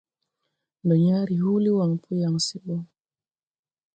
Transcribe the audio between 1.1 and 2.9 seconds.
re huuli waŋ po yaŋ se bo.